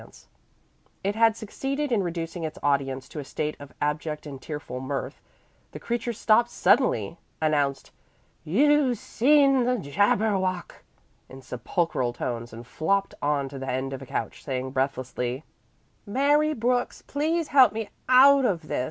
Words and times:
When 0.01 0.09
it 1.03 1.13
had 1.15 1.37
succeeded 1.37 1.91
in 1.91 2.01
reducing 2.01 2.43
its 2.43 2.57
audience 2.63 3.07
to 3.09 3.19
a 3.19 3.23
state 3.23 3.55
of 3.59 3.71
abject 3.79 4.25
and 4.25 4.41
tearful 4.41 4.79
mirth, 4.79 5.21
the 5.73 5.79
creature 5.79 6.11
stopped 6.11 6.49
suddenly, 6.49 7.19
announced, 7.39 7.91
"You've 8.43 8.97
seen 8.97 9.63
the 9.65 9.77
Jabberwock," 9.77 10.81
in 11.29 11.43
sepulchral 11.43 12.13
tones, 12.13 12.51
and 12.51 12.65
flopped 12.65 13.13
on 13.21 13.47
to 13.49 13.59
the 13.59 13.69
end 13.69 13.93
of 13.93 14.01
a 14.01 14.07
couch, 14.07 14.43
saying 14.43 14.71
breathlessly, 14.71 15.43
"Mary 16.07 16.55
Brooks, 16.55 17.03
please 17.03 17.49
help 17.49 17.71
me 17.71 17.89
out 18.09 18.43
of 18.43 18.67
this. 18.69 18.79